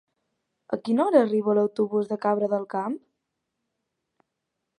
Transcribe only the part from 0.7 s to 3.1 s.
A quina hora arriba l'autobús de Cabra del Camp?